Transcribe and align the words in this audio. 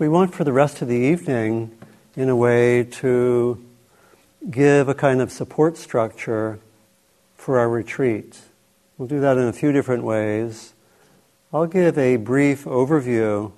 we 0.00 0.08
want 0.08 0.34
for 0.34 0.44
the 0.44 0.52
rest 0.52 0.80
of 0.80 0.88
the 0.88 0.96
evening, 0.96 1.70
in 2.16 2.30
a 2.30 2.34
way, 2.34 2.84
to 2.84 3.62
give 4.50 4.88
a 4.88 4.94
kind 4.94 5.20
of 5.20 5.30
support 5.30 5.76
structure 5.76 6.58
for 7.36 7.58
our 7.58 7.68
retreat. 7.68 8.40
We'll 8.96 9.08
do 9.08 9.20
that 9.20 9.36
in 9.36 9.44
a 9.44 9.52
few 9.52 9.72
different 9.72 10.02
ways. 10.02 10.72
I'll 11.52 11.66
give 11.66 11.98
a 11.98 12.16
brief 12.16 12.64
overview 12.64 13.52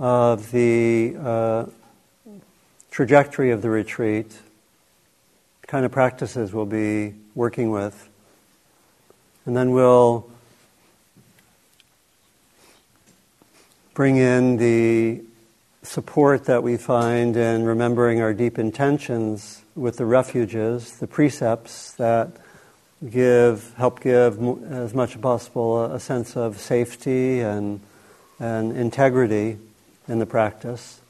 of 0.00 0.50
the 0.50 1.14
uh, 1.20 1.66
trajectory 2.90 3.52
of 3.52 3.62
the 3.62 3.70
retreat, 3.70 4.30
the 5.60 5.66
kind 5.68 5.86
of 5.86 5.92
practices 5.92 6.52
we'll 6.52 6.66
be 6.66 7.14
working 7.36 7.70
with. 7.70 8.08
And 9.46 9.56
then 9.56 9.70
we'll 9.70 10.28
bring 13.94 14.16
in 14.16 14.56
the 14.56 15.22
support 15.82 16.44
that 16.44 16.62
we 16.62 16.76
find 16.76 17.36
in 17.36 17.64
remembering 17.64 18.20
our 18.20 18.32
deep 18.32 18.58
intentions 18.58 19.62
with 19.74 19.96
the 19.96 20.06
refuges, 20.06 20.98
the 20.98 21.06
precepts 21.06 21.92
that 21.92 22.36
give, 23.08 23.74
help 23.76 24.00
give 24.00 24.38
as 24.70 24.94
much 24.94 25.16
as 25.16 25.20
possible 25.20 25.84
a, 25.84 25.98
sense 25.98 26.36
of 26.36 26.58
safety 26.58 27.40
and, 27.40 27.80
and 28.38 28.76
integrity 28.76 29.58
in 30.08 30.18
the 30.18 30.26
practice. 30.26 31.00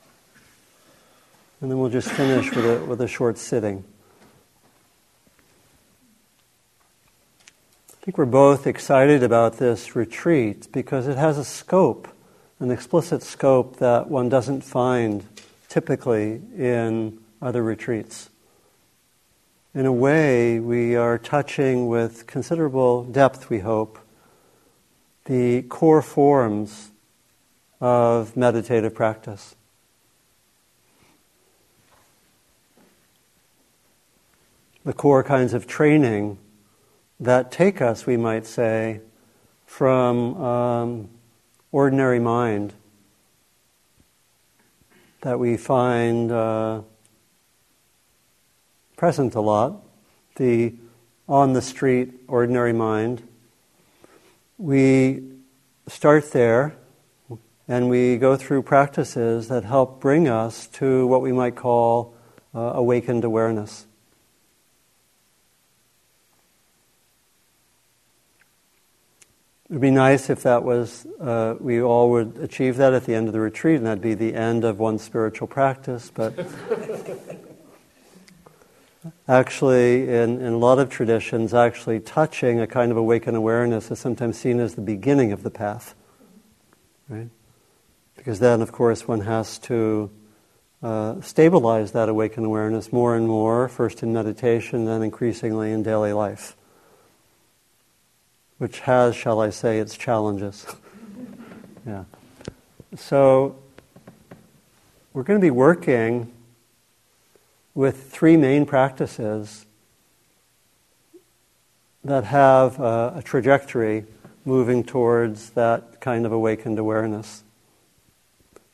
And 1.60 1.70
then 1.70 1.78
we'll 1.78 1.90
just 1.90 2.10
finish 2.10 2.50
with 2.54 2.64
a, 2.64 2.84
with 2.84 3.00
a 3.00 3.08
short 3.08 3.38
sitting. 3.38 3.84
I 7.90 8.04
think 8.04 8.18
we're 8.18 8.24
both 8.24 8.66
excited 8.66 9.22
about 9.22 9.58
this 9.58 9.94
retreat 9.94 10.66
because 10.72 11.06
it 11.06 11.16
has 11.16 11.38
a 11.38 11.44
scope, 11.44 12.08
an 12.62 12.70
explicit 12.70 13.24
scope 13.24 13.78
that 13.78 14.08
one 14.08 14.28
doesn't 14.28 14.60
find 14.60 15.24
typically 15.68 16.40
in 16.56 17.18
other 17.40 17.60
retreats. 17.60 18.30
In 19.74 19.84
a 19.84 19.92
way, 19.92 20.60
we 20.60 20.94
are 20.94 21.18
touching 21.18 21.88
with 21.88 22.28
considerable 22.28 23.02
depth, 23.02 23.50
we 23.50 23.58
hope, 23.58 23.98
the 25.24 25.62
core 25.62 26.02
forms 26.02 26.92
of 27.80 28.36
meditative 28.36 28.94
practice. 28.94 29.56
The 34.84 34.92
core 34.92 35.24
kinds 35.24 35.52
of 35.52 35.66
training 35.66 36.38
that 37.18 37.50
take 37.50 37.82
us, 37.82 38.06
we 38.06 38.16
might 38.16 38.46
say, 38.46 39.00
from 39.66 40.36
um, 40.40 41.08
ordinary 41.72 42.20
mind 42.20 42.74
that 45.22 45.38
we 45.38 45.56
find 45.56 46.30
uh, 46.30 46.82
present 48.96 49.34
a 49.34 49.40
lot, 49.40 49.82
the 50.36 50.74
on 51.28 51.54
the 51.54 51.62
street 51.62 52.12
ordinary 52.28 52.72
mind. 52.72 53.22
We 54.58 55.22
start 55.88 56.32
there 56.32 56.74
and 57.66 57.88
we 57.88 58.16
go 58.16 58.36
through 58.36 58.62
practices 58.62 59.48
that 59.48 59.64
help 59.64 60.00
bring 60.00 60.28
us 60.28 60.66
to 60.66 61.06
what 61.06 61.22
we 61.22 61.32
might 61.32 61.56
call 61.56 62.14
uh, 62.54 62.72
awakened 62.74 63.24
awareness. 63.24 63.86
It 69.72 69.76
would 69.76 69.80
be 69.80 69.90
nice 69.90 70.28
if 70.28 70.42
that 70.42 70.64
was, 70.64 71.06
uh, 71.18 71.54
we 71.58 71.80
all 71.80 72.10
would 72.10 72.36
achieve 72.42 72.76
that 72.76 72.92
at 72.92 73.06
the 73.06 73.14
end 73.14 73.26
of 73.26 73.32
the 73.32 73.40
retreat, 73.40 73.76
and 73.76 73.86
that'd 73.86 74.02
be 74.02 74.12
the 74.12 74.34
end 74.34 74.64
of 74.64 74.78
one 74.78 74.98
spiritual 74.98 75.48
practice. 75.48 76.12
But 76.14 76.38
actually, 79.26 80.10
in, 80.10 80.42
in 80.42 80.52
a 80.52 80.58
lot 80.58 80.78
of 80.78 80.90
traditions, 80.90 81.54
actually 81.54 82.00
touching 82.00 82.60
a 82.60 82.66
kind 82.66 82.92
of 82.92 82.98
awakened 82.98 83.34
awareness 83.34 83.90
is 83.90 83.98
sometimes 83.98 84.36
seen 84.36 84.60
as 84.60 84.74
the 84.74 84.82
beginning 84.82 85.32
of 85.32 85.42
the 85.42 85.50
path. 85.50 85.94
Right? 87.08 87.30
Because 88.14 88.40
then, 88.40 88.60
of 88.60 88.72
course, 88.72 89.08
one 89.08 89.22
has 89.22 89.58
to 89.60 90.10
uh, 90.82 91.18
stabilize 91.22 91.92
that 91.92 92.10
awakened 92.10 92.44
awareness 92.44 92.92
more 92.92 93.16
and 93.16 93.26
more, 93.26 93.70
first 93.70 94.02
in 94.02 94.12
meditation, 94.12 94.84
then 94.84 95.02
increasingly 95.02 95.72
in 95.72 95.82
daily 95.82 96.12
life 96.12 96.58
which 98.62 98.78
has, 98.78 99.16
shall 99.16 99.40
I 99.40 99.50
say, 99.50 99.80
its 99.80 99.96
challenges. 99.96 100.64
yeah. 101.84 102.04
So 102.94 103.56
we're 105.12 105.24
going 105.24 105.40
to 105.40 105.44
be 105.44 105.50
working 105.50 106.32
with 107.74 108.12
three 108.12 108.36
main 108.36 108.64
practices 108.64 109.66
that 112.04 112.22
have 112.22 112.78
a, 112.78 113.14
a 113.16 113.22
trajectory 113.24 114.04
moving 114.44 114.84
towards 114.84 115.50
that 115.50 116.00
kind 116.00 116.24
of 116.24 116.30
awakened 116.30 116.78
awareness. 116.78 117.42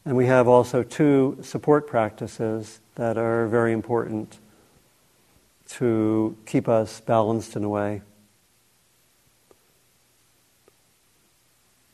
And 0.04 0.18
we 0.18 0.26
have 0.26 0.48
also 0.48 0.82
two 0.82 1.38
support 1.40 1.86
practices 1.86 2.80
that 2.96 3.16
are 3.16 3.46
very 3.46 3.72
important 3.72 4.36
to 5.68 6.36
keep 6.44 6.68
us 6.68 7.00
balanced 7.00 7.56
in 7.56 7.64
a 7.64 7.70
way. 7.70 8.02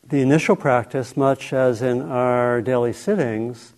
The 0.07 0.21
initial 0.21 0.55
practice, 0.55 1.17
much 1.17 1.51
as 1.51 1.81
in 1.81 2.03
our 2.03 2.61
daily 2.61 2.93
sittings, 2.93 3.73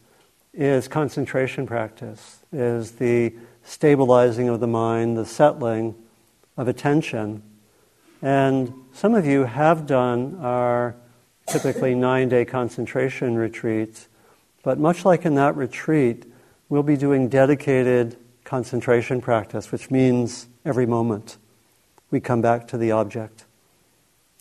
is 0.53 0.89
concentration 0.89 1.65
practice, 1.65 2.39
is 2.51 2.93
the 2.93 3.33
stabilizing 3.63 4.49
of 4.49 4.59
the 4.59 4.67
mind, 4.67 5.15
the 5.15 5.25
settling 5.25 5.95
of 6.57 6.67
attention. 6.67 7.43
And 8.21 8.73
some 8.91 9.15
of 9.15 9.25
you 9.25 9.45
have 9.45 9.87
done 9.87 10.37
our 10.41 10.97
typically 11.47 11.95
nine 11.95 12.27
day 12.27 12.43
concentration 12.43 13.37
retreats, 13.37 14.09
but 14.63 14.77
much 14.77 15.05
like 15.05 15.25
in 15.25 15.35
that 15.35 15.55
retreat, 15.55 16.25
we'll 16.67 16.83
be 16.83 16.97
doing 16.97 17.29
dedicated 17.29 18.17
concentration 18.43 19.21
practice, 19.21 19.71
which 19.71 19.89
means 19.89 20.47
every 20.65 20.85
moment 20.85 21.37
we 22.11 22.19
come 22.19 22.41
back 22.41 22.67
to 22.67 22.77
the 22.77 22.91
object. 22.91 23.45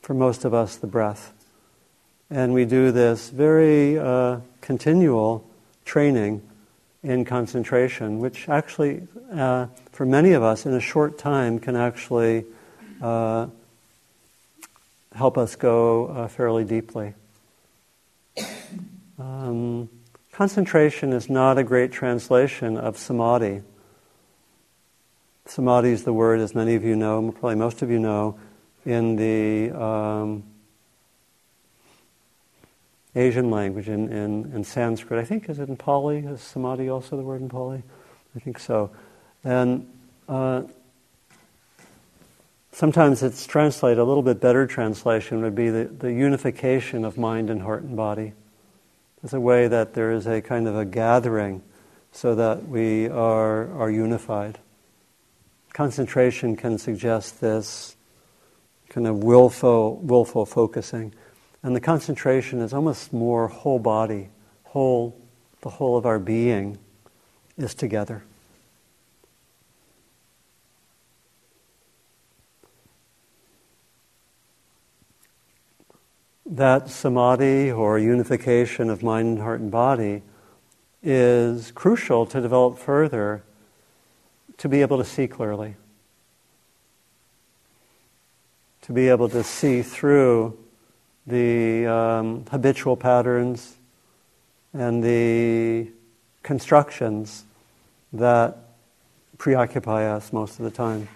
For 0.02 0.14
most 0.14 0.44
of 0.44 0.52
us, 0.52 0.74
the 0.74 0.88
breath. 0.88 1.32
And 2.30 2.52
we 2.52 2.64
do 2.64 2.90
this 2.90 3.30
very 3.30 3.98
uh, 3.98 4.40
continual 4.60 5.48
training 5.84 6.42
in 7.02 7.24
concentration, 7.24 8.18
which 8.18 8.48
actually, 8.48 9.06
uh, 9.32 9.66
for 9.92 10.04
many 10.04 10.32
of 10.32 10.42
us, 10.42 10.66
in 10.66 10.74
a 10.74 10.80
short 10.80 11.18
time, 11.18 11.60
can 11.60 11.76
actually 11.76 12.44
uh, 13.00 13.46
help 15.14 15.38
us 15.38 15.54
go 15.54 16.06
uh, 16.08 16.28
fairly 16.28 16.64
deeply. 16.64 17.14
Um, 19.18 19.88
concentration 20.32 21.12
is 21.12 21.30
not 21.30 21.58
a 21.58 21.62
great 21.62 21.92
translation 21.92 22.76
of 22.76 22.98
samadhi. 22.98 23.62
Samadhi 25.46 25.90
is 25.90 26.02
the 26.02 26.12
word, 26.12 26.40
as 26.40 26.56
many 26.56 26.74
of 26.74 26.82
you 26.82 26.96
know, 26.96 27.30
probably 27.30 27.54
most 27.54 27.82
of 27.82 27.90
you 27.90 28.00
know, 28.00 28.36
in 28.84 29.14
the 29.14 29.70
um, 29.70 30.42
Asian 33.16 33.50
language 33.50 33.88
in, 33.88 34.12
in, 34.12 34.52
in, 34.54 34.62
Sanskrit. 34.62 35.18
I 35.18 35.24
think, 35.24 35.48
is 35.48 35.58
it 35.58 35.68
in 35.68 35.76
Pali? 35.76 36.18
Is 36.18 36.42
samadhi 36.42 36.90
also 36.90 37.16
the 37.16 37.22
word 37.22 37.40
in 37.40 37.48
Pali? 37.48 37.82
I 38.36 38.38
think 38.38 38.58
so. 38.58 38.90
And 39.42 39.90
uh, 40.28 40.64
sometimes 42.72 43.22
it's 43.22 43.46
translated, 43.46 43.98
a 43.98 44.04
little 44.04 44.22
bit 44.22 44.38
better 44.38 44.66
translation 44.66 45.40
would 45.42 45.54
be 45.54 45.70
the, 45.70 45.84
the 45.84 46.12
unification 46.12 47.06
of 47.06 47.16
mind 47.16 47.48
and 47.48 47.62
heart 47.62 47.82
and 47.82 47.96
body. 47.96 48.34
It's 49.24 49.32
a 49.32 49.40
way 49.40 49.66
that 49.66 49.94
there 49.94 50.12
is 50.12 50.26
a 50.26 50.42
kind 50.42 50.68
of 50.68 50.76
a 50.76 50.84
gathering 50.84 51.62
so 52.12 52.34
that 52.34 52.68
we 52.68 53.08
are, 53.08 53.72
are 53.78 53.90
unified. 53.90 54.58
Concentration 55.72 56.54
can 56.54 56.76
suggest 56.78 57.40
this 57.40 57.96
kind 58.90 59.06
of 59.06 59.24
willful, 59.24 59.96
willful 59.96 60.44
focusing. 60.46 61.14
And 61.66 61.74
the 61.74 61.80
concentration 61.80 62.60
is 62.60 62.72
almost 62.72 63.12
more 63.12 63.48
whole 63.48 63.80
body, 63.80 64.28
whole, 64.66 65.20
the 65.62 65.68
whole 65.68 65.96
of 65.96 66.06
our 66.06 66.20
being 66.20 66.78
is 67.58 67.74
together. 67.74 68.22
That 76.48 76.88
samadhi 76.88 77.72
or 77.72 77.98
unification 77.98 78.88
of 78.88 79.02
mind, 79.02 79.40
heart, 79.40 79.58
and 79.58 79.68
body 79.68 80.22
is 81.02 81.72
crucial 81.72 82.26
to 82.26 82.40
develop 82.40 82.78
further 82.78 83.42
to 84.58 84.68
be 84.68 84.82
able 84.82 84.98
to 84.98 85.04
see 85.04 85.26
clearly, 85.26 85.74
to 88.82 88.92
be 88.92 89.08
able 89.08 89.28
to 89.30 89.42
see 89.42 89.82
through 89.82 90.56
the 91.26 91.86
um, 91.86 92.44
habitual 92.50 92.96
patterns 92.96 93.76
and 94.72 95.02
the 95.02 95.90
constructions 96.42 97.44
that 98.12 98.56
preoccupy 99.38 100.06
us 100.06 100.32
most 100.32 100.58
of 100.58 100.64
the 100.64 100.70
time. 100.70 101.08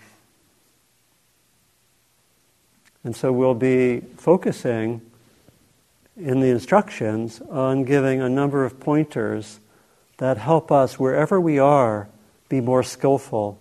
And 3.05 3.17
so 3.17 3.33
we'll 3.33 3.55
be 3.55 4.01
focusing 4.17 5.01
in 6.17 6.41
the 6.41 6.49
instructions 6.49 7.41
on 7.51 7.85
giving 7.85 8.21
a 8.21 8.29
number 8.29 8.65
of 8.65 8.79
pointers 8.79 9.61
that 10.19 10.37
help 10.37 10.71
us, 10.71 10.99
wherever 10.99 11.41
we 11.41 11.59
are, 11.59 12.09
be 12.51 12.61
more 12.61 12.83
skillful 12.83 13.59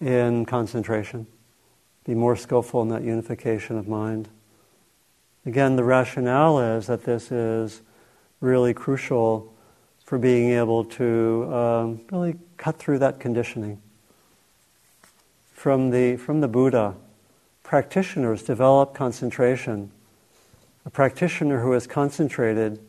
in 0.00 0.46
concentration, 0.46 1.26
be 2.04 2.14
more 2.14 2.36
skillful 2.36 2.80
in 2.80 2.88
that 2.88 3.02
unification 3.02 3.76
of 3.76 3.86
mind. 3.86 4.28
Again, 5.46 5.76
the 5.76 5.84
rationale 5.84 6.58
is 6.58 6.88
that 6.88 7.04
this 7.04 7.30
is 7.30 7.80
really 8.40 8.74
crucial 8.74 9.54
for 10.04 10.18
being 10.18 10.50
able 10.50 10.84
to 10.84 11.54
um, 11.54 12.00
really 12.10 12.34
cut 12.56 12.80
through 12.80 12.98
that 12.98 13.20
conditioning. 13.20 13.80
From 15.52 15.90
the, 15.90 16.16
from 16.16 16.40
the 16.40 16.48
Buddha, 16.48 16.96
practitioners 17.62 18.42
develop 18.42 18.92
concentration. 18.92 19.92
A 20.84 20.90
practitioner 20.90 21.60
who 21.60 21.72
is 21.74 21.86
concentrated 21.86 22.80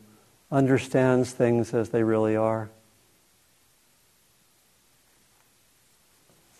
understands 0.50 1.30
things 1.30 1.72
as 1.72 1.90
they 1.90 2.02
really 2.02 2.34
are. 2.34 2.70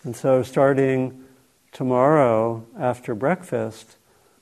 And 0.03 0.15
so, 0.15 0.43
starting 0.43 1.25
tomorrow 1.73 2.65
after 2.77 3.13
breakfast, 3.13 3.97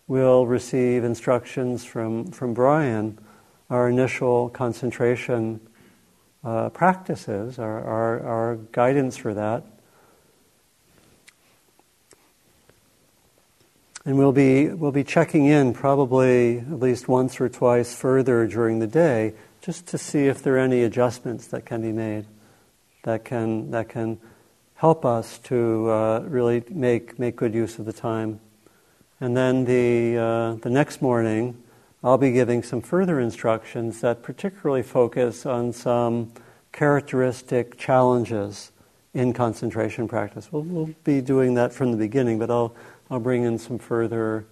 we'll 0.07 0.45
receive 0.45 1.03
instructions 1.03 1.83
from, 1.83 2.31
from 2.31 2.53
Brian, 2.53 3.19
our 3.69 3.89
initial 3.89 4.49
concentration 4.49 5.59
uh, 6.43 6.69
practices, 6.69 7.59
our, 7.59 7.83
our, 7.83 8.23
our 8.23 8.55
guidance 8.71 9.17
for 9.17 9.33
that. 9.33 9.63
And 14.05 14.17
we'll 14.17 14.31
be, 14.31 14.69
we'll 14.69 14.93
be 14.93 15.03
checking 15.03 15.47
in 15.47 15.73
probably 15.73 16.59
at 16.59 16.79
least 16.79 17.09
once 17.09 17.41
or 17.41 17.49
twice 17.49 17.93
further 17.93 18.47
during 18.47 18.79
the 18.79 18.87
day 18.87 19.33
just 19.59 19.87
to 19.87 19.97
see 19.97 20.27
if 20.27 20.41
there 20.41 20.55
are 20.55 20.59
any 20.59 20.83
adjustments 20.83 21.47
that 21.47 21.65
can 21.65 21.81
be 21.81 21.91
made 21.91 22.25
that 23.03 23.25
can, 23.25 23.71
that 23.71 23.89
can 23.89 24.19
help 24.75 25.05
us 25.05 25.39
to 25.39 25.89
uh, 25.89 26.19
really 26.27 26.63
make, 26.69 27.17
make 27.17 27.35
good 27.35 27.53
use 27.53 27.79
of 27.79 27.85
the 27.85 27.93
time. 27.93 28.39
And 29.19 29.35
then 29.35 29.65
the, 29.65 30.17
uh, 30.17 30.53
the 30.61 30.69
next 30.69 31.01
morning, 31.01 31.61
I'll 32.03 32.19
be 32.19 32.31
giving 32.31 32.61
some 32.61 32.81
further 32.81 33.19
instructions 33.19 34.01
that 34.01 34.21
particularly 34.21 34.83
focus 34.83 35.45
on 35.45 35.73
some 35.73 36.31
characteristic 36.71 37.77
challenges 37.77 38.71
in 39.15 39.33
concentration 39.33 40.07
practice. 40.07 40.51
We'll, 40.51 40.61
we'll 40.61 40.93
be 41.03 41.21
doing 41.21 41.55
that 41.55 41.73
from 41.73 41.91
the 41.91 41.97
beginning, 41.97 42.37
but 42.37 42.51
I'll, 42.51 42.75
I'll 43.09 43.19
bring 43.19 43.43
in 43.43 43.57
some 43.57 43.79
further, 43.79 44.45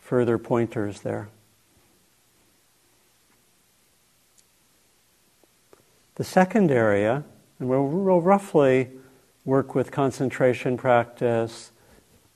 further 0.00 0.36
pointers 0.36 1.00
there. 1.00 1.30
The 6.16 6.24
second 6.24 6.70
area, 6.70 7.24
and 7.58 7.70
we'll, 7.70 7.86
we'll 7.86 8.20
roughly 8.20 8.90
work 9.46 9.74
with 9.74 9.90
concentration 9.90 10.76
practice 10.76 11.70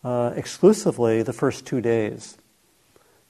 uh, 0.04 0.32
exclusively 0.36 1.22
the 1.22 1.32
first 1.32 1.66
two 1.66 1.80
days. 1.80 2.36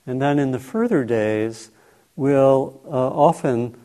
And 0.07 0.21
then 0.21 0.39
in 0.39 0.51
the 0.51 0.59
further 0.59 1.05
days, 1.05 1.71
we'll 2.17 2.81
uh, 2.85 2.91
often 2.91 3.77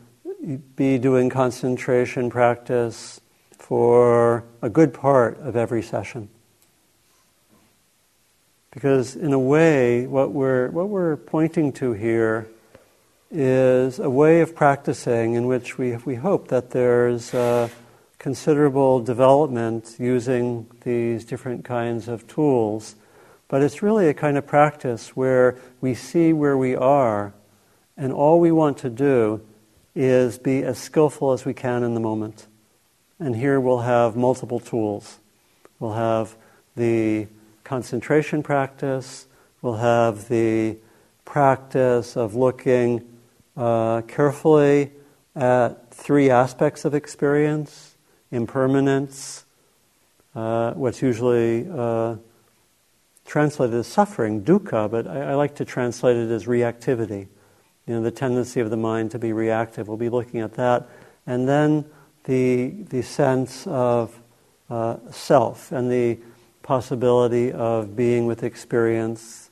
be 0.76 0.98
doing 0.98 1.30
concentration 1.30 2.30
practice 2.30 3.20
for 3.58 4.44
a 4.60 4.68
good 4.68 4.92
part 4.92 5.38
of 5.38 5.54
every 5.56 5.82
session. 5.82 6.28
Because, 8.70 9.16
in 9.16 9.32
a 9.32 9.38
way, 9.38 10.06
what 10.06 10.32
we're, 10.32 10.70
what 10.70 10.88
we're 10.88 11.16
pointing 11.16 11.72
to 11.74 11.92
here 11.92 12.48
is 13.30 13.98
a 13.98 14.10
way 14.10 14.40
of 14.40 14.54
practicing 14.54 15.34
in 15.34 15.46
which 15.46 15.78
we, 15.78 15.96
we 15.96 16.16
hope 16.16 16.48
that 16.48 16.70
there's 16.70 17.34
considerable 18.20 19.00
development 19.00 19.96
using 19.98 20.66
these 20.82 21.24
different 21.24 21.64
kinds 21.64 22.06
of 22.06 22.26
tools. 22.28 22.94
But 23.48 23.62
it's 23.62 23.82
really 23.82 24.08
a 24.08 24.14
kind 24.14 24.36
of 24.36 24.46
practice 24.46 25.16
where 25.16 25.56
we 25.80 25.94
see 25.94 26.32
where 26.34 26.56
we 26.56 26.76
are, 26.76 27.32
and 27.96 28.12
all 28.12 28.38
we 28.38 28.52
want 28.52 28.76
to 28.78 28.90
do 28.90 29.40
is 29.94 30.38
be 30.38 30.62
as 30.62 30.78
skillful 30.78 31.32
as 31.32 31.46
we 31.46 31.54
can 31.54 31.82
in 31.82 31.94
the 31.94 32.00
moment. 32.00 32.46
And 33.18 33.34
here 33.34 33.58
we'll 33.58 33.80
have 33.80 34.16
multiple 34.16 34.60
tools. 34.60 35.18
We'll 35.78 35.94
have 35.94 36.36
the 36.76 37.26
concentration 37.64 38.42
practice, 38.42 39.26
we'll 39.62 39.76
have 39.76 40.28
the 40.28 40.76
practice 41.24 42.18
of 42.18 42.34
looking 42.34 43.18
uh, 43.56 44.02
carefully 44.02 44.92
at 45.34 45.90
three 45.90 46.28
aspects 46.28 46.84
of 46.84 46.94
experience 46.94 47.89
impermanence, 48.30 49.44
uh, 50.34 50.72
what's 50.72 51.02
usually 51.02 51.68
uh, 51.70 52.16
translated 53.26 53.74
as 53.74 53.86
suffering, 53.86 54.42
dukkha, 54.42 54.90
but 54.90 55.06
I, 55.06 55.30
I, 55.30 55.34
like 55.34 55.54
to 55.56 55.64
translate 55.64 56.16
it 56.16 56.30
as 56.30 56.46
reactivity. 56.46 57.28
You 57.86 57.94
know, 57.94 58.02
the 58.02 58.10
tendency 58.10 58.60
of 58.60 58.70
the 58.70 58.76
mind 58.76 59.10
to 59.12 59.18
be 59.18 59.32
reactive. 59.32 59.88
We'll 59.88 59.96
be 59.96 60.08
looking 60.08 60.40
at 60.40 60.54
that. 60.54 60.88
And 61.26 61.48
then 61.48 61.84
the, 62.24 62.70
the 62.88 63.02
sense 63.02 63.66
of 63.66 64.20
uh, 64.68 64.96
self 65.10 65.72
and 65.72 65.90
the 65.90 66.18
possibility 66.62 67.52
of 67.52 67.96
being 67.96 68.26
with 68.26 68.44
experience 68.44 69.50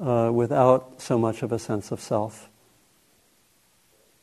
uh, 0.00 0.30
without 0.32 1.00
so 1.00 1.18
much 1.18 1.42
of 1.42 1.52
a 1.52 1.58
sense 1.58 1.90
of 1.90 2.00
self. 2.00 2.48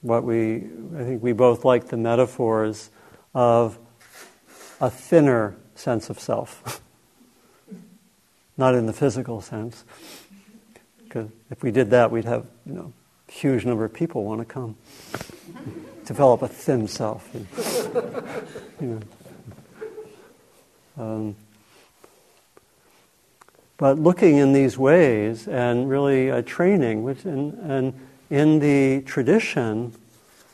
What 0.01 0.23
we, 0.23 0.67
I 0.97 1.03
think 1.03 1.23
we 1.23 1.31
both 1.33 1.65
like 1.65 1.87
the 1.87 1.97
metaphors 1.97 2.89
of 3.33 3.77
a 4.79 4.89
thinner 4.89 5.55
sense 5.75 6.09
of 6.09 6.19
self. 6.19 6.81
Not 8.57 8.75
in 8.75 8.85
the 8.85 8.93
physical 8.93 9.41
sense, 9.41 9.83
because 11.03 11.29
if 11.49 11.63
we 11.63 11.71
did 11.71 11.89
that, 11.91 12.11
we'd 12.11 12.25
have 12.25 12.45
you 12.65 12.73
know 12.73 12.93
a 13.27 13.31
huge 13.31 13.65
number 13.65 13.85
of 13.85 13.93
people 13.93 14.23
want 14.23 14.39
to 14.41 14.45
come. 14.45 14.75
Develop 16.05 16.41
a 16.41 16.47
thin 16.47 16.87
self. 16.87 17.29
you 17.33 18.87
know. 18.87 18.99
Um, 20.95 21.35
but 23.77 23.97
looking 23.97 24.37
in 24.37 24.53
these 24.53 24.77
ways 24.77 25.47
and 25.47 25.89
really 25.89 26.29
uh, 26.29 26.43
training, 26.43 27.03
which 27.03 27.25
and, 27.25 27.53
and 27.69 27.93
in 28.29 28.59
the 28.59 29.01
tradition, 29.01 29.93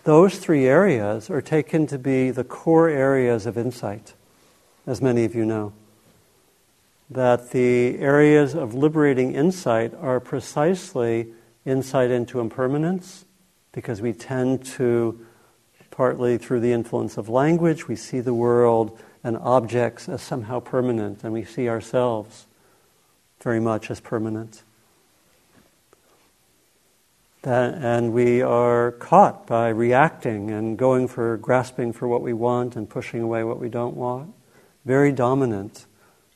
those 0.09 0.39
three 0.39 0.65
areas 0.65 1.29
are 1.29 1.39
taken 1.39 1.85
to 1.85 1.99
be 1.99 2.31
the 2.31 2.43
core 2.43 2.89
areas 2.89 3.45
of 3.45 3.55
insight, 3.55 4.15
as 4.87 5.03
many 5.03 5.23
of 5.23 5.35
you 5.35 5.45
know. 5.45 5.71
That 7.11 7.51
the 7.51 7.99
areas 7.99 8.55
of 8.55 8.73
liberating 8.73 9.35
insight 9.35 9.93
are 9.93 10.19
precisely 10.19 11.27
insight 11.63 12.09
into 12.09 12.39
impermanence, 12.39 13.25
because 13.71 14.01
we 14.01 14.13
tend 14.13 14.65
to, 14.65 15.23
partly 15.91 16.39
through 16.39 16.61
the 16.61 16.73
influence 16.73 17.15
of 17.15 17.29
language, 17.29 17.87
we 17.87 17.95
see 17.95 18.19
the 18.19 18.33
world 18.33 18.97
and 19.23 19.37
objects 19.37 20.09
as 20.09 20.23
somehow 20.23 20.59
permanent, 20.59 21.23
and 21.23 21.33
we 21.33 21.43
see 21.43 21.69
ourselves 21.69 22.47
very 23.41 23.59
much 23.59 23.91
as 23.91 23.99
permanent. 23.99 24.63
That, 27.43 27.75
and 27.75 28.11
we 28.11 28.41
are 28.41 28.91
caught 28.91 29.47
by 29.47 29.69
reacting 29.69 30.51
and 30.51 30.77
going 30.77 31.07
for 31.07 31.37
grasping 31.37 31.93
for 31.93 32.05
what 32.05 32.21
we 32.21 32.33
want 32.33 32.75
and 32.75 32.89
pushing 32.89 33.21
away 33.21 33.45
what 33.45 33.59
we 33.59 33.69
don't 33.69 33.95
want. 33.95 34.33
Very 34.83 35.13
dominant 35.13 35.85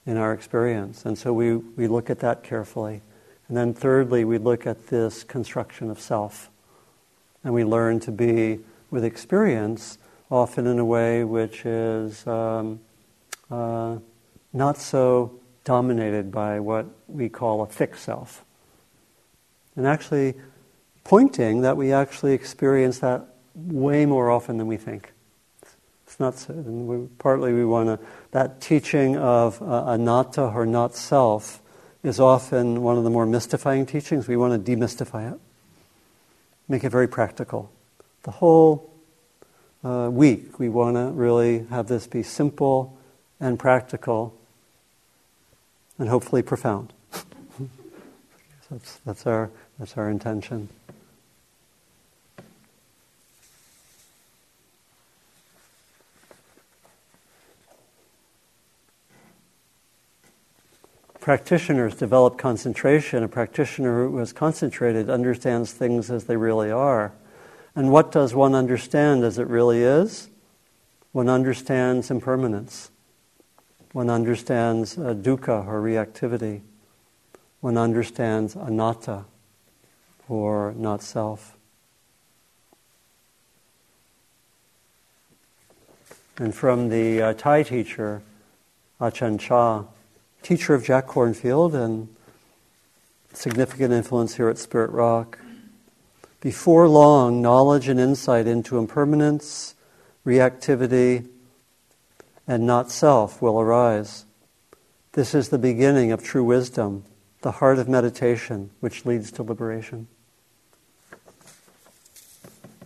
in 0.06 0.16
our 0.16 0.32
experience. 0.32 1.06
And 1.06 1.18
so 1.18 1.34
we, 1.34 1.56
we 1.56 1.88
look 1.88 2.10
at 2.10 2.20
that 2.20 2.44
carefully. 2.44 3.02
And 3.50 3.58
then, 3.58 3.74
thirdly, 3.74 4.24
we 4.24 4.38
look 4.38 4.66
at 4.66 4.88
this 4.88 5.26
construction 5.26 5.90
of 5.90 6.00
self. 6.00 6.50
And 7.44 7.54
we 7.54 7.66
learn 7.66 8.00
to 8.02 8.12
be 8.12 8.60
with 8.90 9.04
experience, 9.04 9.98
often 10.32 10.66
in 10.66 10.80
a 10.80 10.86
way 10.86 11.26
which 11.26 11.66
is 11.66 12.26
um, 12.26 12.80
uh, 13.52 13.98
not 14.54 14.78
so 14.78 15.38
dominated 15.66 16.32
by 16.32 16.62
what 16.62 16.86
we 17.08 17.28
call 17.28 17.62
a 17.62 17.68
fixed 17.68 18.04
self. 18.04 18.46
And 19.76 19.86
actually, 19.86 20.36
pointing 21.04 21.62
that 21.62 21.78
we 21.78 21.92
actually 21.92 22.34
experience 22.34 23.00
that 23.00 23.28
way 23.56 24.06
more 24.06 24.32
often 24.32 24.58
than 24.58 24.68
we 24.68 24.78
think. 24.78 25.12
It's 26.06 26.20
not 26.20 26.36
so, 26.38 26.54
we, 26.54 27.08
partly 27.18 27.54
we 27.54 27.66
want 27.66 27.88
to, 27.88 28.00
that 28.32 28.62
teaching 28.62 29.18
of 29.18 29.62
uh, 29.62 29.86
anatta 29.88 30.44
or 30.44 30.66
not 30.66 30.96
self 30.96 31.62
is 32.04 32.20
often 32.20 32.84
one 32.84 32.98
of 32.98 33.04
the 33.04 33.10
more 33.10 33.26
mystifying 33.26 33.86
teachings. 33.86 34.28
We 34.28 34.38
want 34.38 34.66
to 34.66 34.72
demystify 34.72 35.34
it, 35.34 35.40
make 36.68 36.84
it 36.84 36.90
very 36.90 37.08
practical. 37.08 37.72
The 38.24 38.32
whole 38.32 38.94
uh, 39.84 40.10
week. 40.12 40.60
We 40.60 40.70
want 40.70 40.96
to 40.96 41.12
really 41.12 41.66
have 41.70 41.88
this 41.88 42.08
be 42.08 42.24
simple 42.24 42.98
and 43.40 43.60
practical 43.60 44.34
and 46.00 46.10
hopefully 46.10 46.42
profound. 46.42 46.94
that's, 48.72 49.00
that's, 49.06 49.28
our, 49.28 49.52
that's 49.78 49.98
our 49.98 50.10
intention. 50.10 50.70
Practitioners 61.24 61.96
develop 61.96 62.38
concentration. 62.38 63.24
A 63.24 63.30
practitioner 63.30 64.10
who 64.10 64.20
is 64.20 64.34
concentrated 64.34 65.10
understands 65.10 65.72
things 65.72 66.12
as 66.12 66.26
they 66.26 66.36
really 66.36 66.70
are. 66.70 67.14
And 67.78 67.94
what 67.94 68.12
does 68.12 68.36
one 68.36 68.54
understand 68.54 69.24
as 69.24 69.40
it 69.40 69.48
really 69.48 69.84
is? 69.84 70.28
One 71.14 71.30
understands 71.30 72.12
impermanence. 72.12 72.92
One 73.94 74.10
understands 74.10 74.98
uh, 74.98 75.14
dukkha 75.14 75.66
or 75.66 75.82
reactivity. 75.82 76.60
One 77.62 77.78
understands 77.78 78.58
anatta 78.58 79.24
or 80.28 80.74
not 80.76 81.02
self. 81.02 81.56
And 86.36 86.54
from 86.54 86.90
the 86.90 87.22
uh, 87.22 87.34
Thai 87.34 87.64
teacher, 87.64 88.22
Ajahn 89.00 89.40
Chah, 89.40 89.86
teacher 90.44 90.74
of 90.74 90.84
Jack 90.84 91.08
Kornfield 91.08 91.74
and 91.74 92.14
significant 93.32 93.94
influence 93.94 94.36
here 94.36 94.50
at 94.50 94.58
Spirit 94.58 94.92
Rock. 94.92 95.40
Before 96.42 96.88
long, 96.90 97.42
knowledge 97.42 97.88
and 97.88 98.00
insight 98.00 98.46
into 98.46 98.78
impermanence, 98.78 99.76
reactivity, 100.26 101.28
and 102.46 102.68
not 102.68 102.92
self 102.92 103.42
will 103.42 103.60
arise. 103.60 104.26
This 105.14 105.34
is 105.34 105.50
the 105.50 105.58
beginning 105.58 106.12
of 106.12 106.22
true 106.22 106.44
wisdom, 106.44 107.06
the 107.42 107.54
heart 107.54 107.80
of 107.80 107.88
meditation, 107.88 108.72
which 108.82 109.06
leads 109.06 109.32
to 109.32 109.44
liberation. 109.44 110.08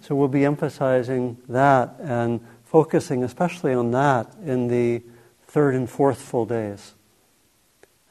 So 0.02 0.14
we'll 0.16 0.28
be 0.28 0.46
emphasizing 0.46 1.38
that 1.50 1.96
and 2.00 2.46
focusing 2.66 3.24
especially 3.24 3.74
on 3.74 3.92
that 3.92 4.32
in 4.46 4.68
the 4.68 5.02
third 5.48 5.74
and 5.74 5.90
fourth 5.90 6.22
full 6.22 6.46
days. 6.46 6.94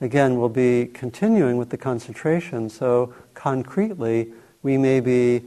Again, 0.01 0.39
we'll 0.39 0.51
be 0.51 0.87
continuing 0.93 1.57
with 1.57 1.71
the 1.71 1.79
concentration, 1.79 2.69
so 2.69 3.15
concretely, 3.33 4.33
we 4.63 4.77
may 4.77 5.01
be 5.01 5.45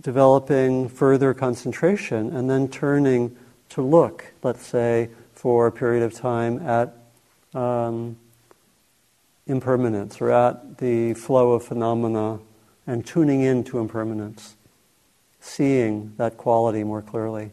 developing 0.00 0.88
further 0.88 1.34
concentration 1.34 2.34
and 2.36 2.48
then 2.48 2.68
turning 2.68 3.36
to 3.70 3.82
look, 3.82 4.32
let's 4.42 4.64
say, 4.64 5.10
for 5.32 5.66
a 5.66 5.72
period 5.72 6.04
of 6.04 6.12
time 6.12 6.60
at 6.64 6.94
um, 7.54 8.16
impermanence 9.48 10.20
or 10.20 10.30
at 10.30 10.78
the 10.78 11.14
flow 11.14 11.52
of 11.52 11.64
phenomena 11.64 12.38
and 12.86 13.04
tuning 13.04 13.40
into 13.40 13.78
impermanence, 13.78 14.56
seeing 15.40 16.12
that 16.18 16.36
quality 16.36 16.84
more 16.84 17.02
clearly. 17.02 17.50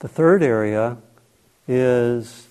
The 0.00 0.08
third 0.08 0.42
area 0.42 0.96
is 1.68 2.46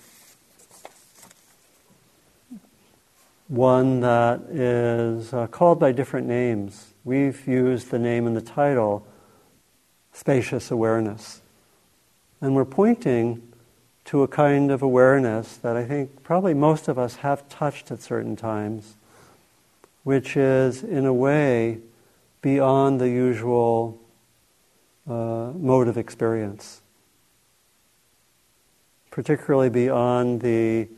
one 3.48 3.98
that 4.02 4.42
is 4.42 5.34
uh, 5.34 5.48
called 5.48 5.80
by 5.80 5.90
different 5.90 6.28
names. 6.28 6.94
We've 7.02 7.44
used 7.48 7.90
the 7.90 7.98
name 7.98 8.28
in 8.28 8.34
the 8.34 8.40
title, 8.40 9.04
spacious 10.12 10.70
awareness. 10.70 11.40
And 12.40 12.54
we're 12.54 12.64
pointing 12.64 13.42
to 14.04 14.22
a 14.22 14.28
kind 14.28 14.70
of 14.70 14.80
awareness 14.80 15.56
that 15.56 15.76
I 15.76 15.84
think 15.84 16.22
probably 16.22 16.54
most 16.54 16.86
of 16.86 17.00
us 17.00 17.16
have 17.16 17.48
touched 17.48 17.90
at 17.90 18.00
certain 18.00 18.36
times, 18.36 18.94
which 20.04 20.36
is, 20.36 20.84
in 20.84 21.04
a 21.04 21.12
way, 21.12 21.78
beyond 22.42 23.00
the 23.00 23.08
usual 23.08 23.98
uh, 25.08 25.50
mode 25.56 25.88
of 25.88 25.98
experience 25.98 26.82
particularly 29.10 29.68
beyond 29.68 30.40
the 30.40 30.88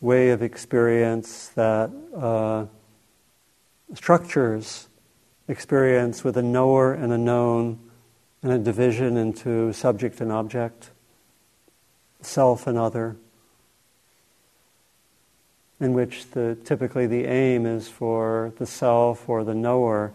way 0.00 0.30
of 0.30 0.42
experience 0.42 1.48
that 1.48 1.90
uh, 2.16 2.66
structures 3.94 4.88
experience 5.48 6.22
with 6.22 6.36
a 6.36 6.42
knower 6.42 6.92
and 6.92 7.12
a 7.12 7.18
known 7.18 7.78
and 8.42 8.52
a 8.52 8.58
division 8.58 9.16
into 9.16 9.72
subject 9.72 10.20
and 10.20 10.30
object, 10.30 10.90
self 12.20 12.66
and 12.66 12.78
other, 12.78 13.16
in 15.80 15.92
which 15.92 16.30
the, 16.30 16.56
typically 16.64 17.06
the 17.06 17.24
aim 17.24 17.66
is 17.66 17.88
for 17.88 18.52
the 18.58 18.66
self 18.66 19.28
or 19.28 19.42
the 19.42 19.54
knower 19.54 20.12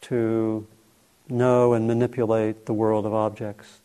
to 0.00 0.66
know 1.28 1.74
and 1.74 1.86
manipulate 1.86 2.66
the 2.66 2.72
world 2.72 3.04
of 3.04 3.12
objects. 3.12 3.80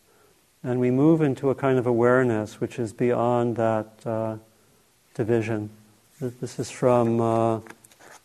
And 0.63 0.79
we 0.79 0.91
move 0.91 1.21
into 1.21 1.49
a 1.49 1.55
kind 1.55 1.77
of 1.77 1.85
awareness 1.85 2.61
which 2.61 2.79
is 2.79 2.93
beyond 2.93 3.57
that 3.57 3.87
uh, 4.05 4.37
division. 5.13 5.69
This 6.21 6.57
is 6.57 6.71
from 6.71 7.19
a 7.19 7.57
uh, 7.57 7.61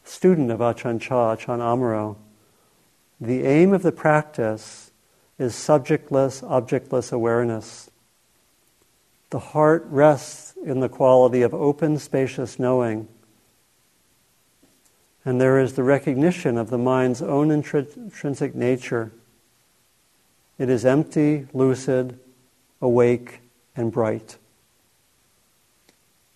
student 0.05 0.53
of 0.53 0.61
Ajahn 0.61 1.01
Chah, 1.01 1.35
Ajahn 1.35 1.59
Amaro. 1.59 2.17
The 3.21 3.45
aim 3.45 3.73
of 3.73 3.83
the 3.83 3.91
practice 3.91 4.93
is 5.37 5.55
subjectless, 5.55 6.49
objectless 6.49 7.11
awareness. 7.11 7.91
The 9.31 9.41
heart 9.41 9.85
rests 9.89 10.55
in 10.65 10.79
the 10.79 10.89
quality 10.89 11.43
of 11.43 11.53
open, 11.53 11.99
spacious 11.99 12.59
knowing. 12.59 13.09
And 15.25 15.41
there 15.41 15.59
is 15.59 15.75
the 15.75 15.83
recognition 15.83 16.57
of 16.57 16.71
the 16.71 16.79
mind's 16.79 17.21
own 17.21 17.51
intrinsic 17.51 18.55
nature. 18.55 19.11
It 20.57 20.71
is 20.71 20.87
empty, 20.87 21.47
lucid, 21.53 22.19
awake, 22.81 23.41
and 23.77 23.93
bright. 23.93 24.37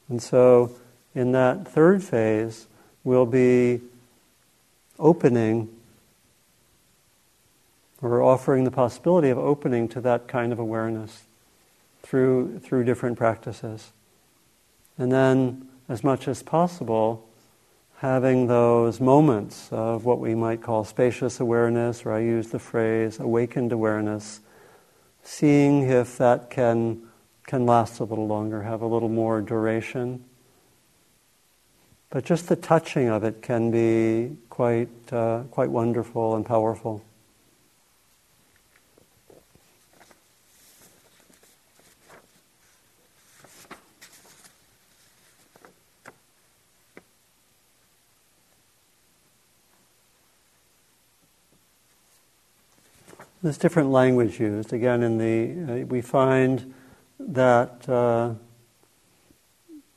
And 0.08 0.22
so, 0.22 0.72
in 1.14 1.32
that 1.32 1.66
third 1.66 2.02
phase, 2.02 2.66
we'll 3.04 3.26
be 3.26 3.80
opening 4.99 5.68
or 8.00 8.22
offering 8.22 8.64
the 8.64 8.70
possibility 8.70 9.30
of 9.30 9.38
opening 9.38 9.88
to 9.88 10.00
that 10.00 10.26
kind 10.26 10.52
of 10.52 10.58
awareness 10.58 11.25
through, 12.02 12.58
through 12.58 12.84
different 12.84 13.16
practices. 13.16 13.92
And 14.99 15.11
then, 15.11 15.68
as 15.88 16.02
much 16.02 16.26
as 16.28 16.42
possible, 16.42 17.26
having 17.99 18.49
those 18.49 19.00
moments 19.00 19.68
of 19.70 20.04
what 20.04 20.18
we 20.18 20.34
might 20.34 20.61
call 20.61 20.84
spacious 20.84 21.38
awareness, 21.38 22.04
or 22.04 22.12
I 22.12 22.18
use 22.18 22.49
the 22.49 22.58
phrase 22.58 23.20
awakened 23.20 23.72
awareness, 23.72 24.40
seeing 25.22 25.82
if 25.82 26.18
that 26.18 26.50
can, 26.50 27.02
can 27.46 27.66
last 27.66 28.00
a 28.00 28.04
little 28.04 28.26
longer, 28.26 28.62
have 28.62 28.82
a 28.82 28.86
little 28.86 29.08
more 29.08 29.40
duration. 29.40 30.24
But 32.10 32.24
just 32.24 32.48
the 32.48 32.56
touching 32.56 33.08
of 33.08 33.24
it 33.24 33.40
can 33.40 33.70
be 33.70 34.36
quite, 34.50 34.90
uh, 35.12 35.44
quite 35.50 35.70
wonderful 35.70 36.36
and 36.36 36.44
powerful. 36.44 37.02
There's 53.42 53.58
different 53.58 53.90
language 53.90 54.38
used. 54.38 54.72
Again, 54.72 55.02
in 55.02 55.18
the 55.18 55.82
uh, 55.82 55.87
we 55.87 56.00
find 56.00 56.72
that 57.18 57.88
uh, 57.88 58.34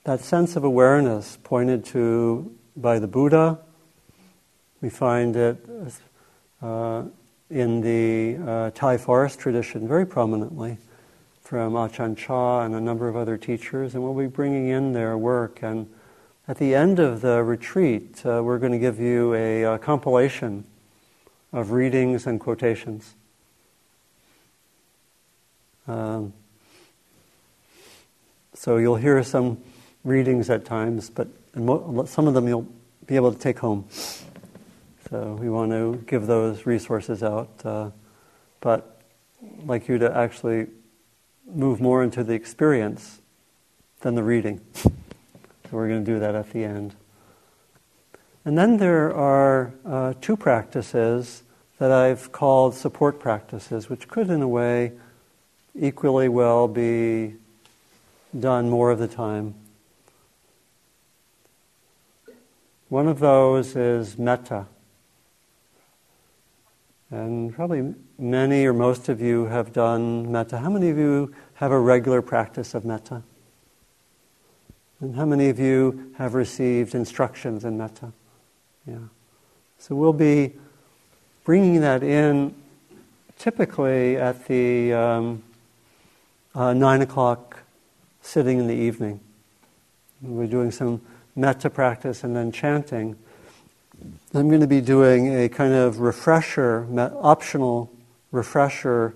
that 0.03 0.21
sense 0.21 0.55
of 0.55 0.63
awareness 0.63 1.37
pointed 1.43 1.85
to 1.85 2.51
by 2.75 2.97
the 2.97 3.05
Buddha. 3.05 3.59
We 4.81 4.89
find 4.89 5.35
it 5.35 5.63
uh, 6.59 7.03
in 7.51 7.81
the 7.81 8.43
uh, 8.43 8.71
Thai 8.71 8.97
forest 8.97 9.39
tradition 9.39 9.87
very 9.87 10.07
prominently 10.07 10.79
from 11.43 11.73
Ajahn 11.73 12.17
Chah 12.17 12.61
and 12.61 12.73
a 12.73 12.81
number 12.81 13.07
of 13.07 13.15
other 13.15 13.37
teachers, 13.37 13.93
and 13.93 14.03
we'll 14.03 14.15
be 14.15 14.25
bringing 14.25 14.69
in 14.69 14.93
their 14.93 15.19
work. 15.19 15.61
And 15.61 15.87
at 16.47 16.57
the 16.57 16.73
end 16.73 16.97
of 16.97 17.21
the 17.21 17.43
retreat, 17.43 18.25
uh, 18.25 18.41
we're 18.43 18.57
going 18.57 18.71
to 18.71 18.79
give 18.79 18.99
you 18.99 19.35
a 19.35 19.77
compilation 19.77 20.65
of 21.53 21.69
readings 21.69 22.25
and 22.25 22.39
quotations. 22.39 23.13
Um, 25.87 26.33
so 28.53 28.77
you'll 28.77 28.95
hear 28.95 29.21
some 29.23 29.59
readings 30.03 30.49
at 30.49 30.65
times, 30.65 31.09
but 31.09 31.27
some 31.53 32.27
of 32.27 32.33
them 32.33 32.47
you'll 32.47 32.67
be 33.05 33.15
able 33.15 33.31
to 33.31 33.39
take 33.39 33.59
home. 33.59 33.85
So 35.09 35.37
we 35.39 35.49
want 35.49 35.71
to 35.71 36.03
give 36.07 36.25
those 36.25 36.65
resources 36.65 37.21
out, 37.21 37.49
uh, 37.63 37.91
but 38.61 39.01
like 39.65 39.87
you 39.87 39.99
to 39.99 40.15
actually 40.15 40.67
move 41.47 41.79
more 41.79 42.03
into 42.03 42.23
the 42.23 42.33
experience 42.33 43.21
than 44.01 44.15
the 44.15 44.23
reading. 44.23 44.61
So 44.75 44.89
we're 45.71 45.87
going 45.87 46.03
to 46.03 46.11
do 46.11 46.19
that 46.19 46.33
at 46.33 46.51
the 46.51 46.63
end. 46.63 46.95
And 48.43 48.57
then 48.57 48.77
there 48.77 49.13
are 49.13 49.73
uh, 49.85 50.13
two 50.21 50.37
practices 50.37 51.43
that 51.77 51.91
I've 51.91 52.31
called 52.31 52.73
support 52.73 53.19
practices, 53.19 53.89
which 53.89 54.07
could, 54.07 54.29
in 54.29 54.41
a 54.41 54.47
way, 54.47 54.93
equally 55.79 56.29
well 56.29 56.67
be 56.67 57.35
done 58.37 58.69
more 58.69 58.91
of 58.91 58.99
the 58.99 59.07
time. 59.07 59.55
One 62.89 63.07
of 63.07 63.19
those 63.19 63.75
is 63.75 64.17
metta. 64.17 64.67
And 67.11 67.53
probably 67.53 67.93
many 68.17 68.65
or 68.65 68.73
most 68.73 69.09
of 69.09 69.21
you 69.21 69.45
have 69.45 69.73
done 69.73 70.31
metta. 70.31 70.59
How 70.59 70.69
many 70.69 70.89
of 70.89 70.97
you 70.97 71.33
have 71.55 71.71
a 71.71 71.79
regular 71.79 72.21
practice 72.21 72.73
of 72.73 72.85
metta? 72.85 73.23
And 74.99 75.15
how 75.15 75.25
many 75.25 75.49
of 75.49 75.59
you 75.59 76.11
have 76.17 76.33
received 76.33 76.95
instructions 76.95 77.65
in 77.65 77.77
metta? 77.77 78.11
Yeah. 78.87 78.97
So 79.77 79.95
we'll 79.95 80.13
be 80.13 80.53
bringing 81.43 81.81
that 81.81 82.01
in 82.01 82.55
typically 83.37 84.17
at 84.17 84.47
the 84.47 84.93
um, 84.93 85.43
uh, 86.55 86.73
nine 86.73 87.01
o'clock 87.01 87.59
sitting 88.21 88.57
in 88.57 88.67
the 88.67 88.73
evening. 88.73 89.19
We're 90.21 90.47
doing 90.47 90.71
some 90.71 91.01
metta 91.35 91.69
practice 91.69 92.23
and 92.23 92.35
then 92.35 92.51
chanting. 92.51 93.17
I'm 94.33 94.47
going 94.47 94.61
to 94.61 94.67
be 94.67 94.81
doing 94.81 95.35
a 95.35 95.49
kind 95.49 95.73
of 95.73 95.99
refresher, 95.99 96.87
optional 97.21 97.91
refresher 98.31 99.13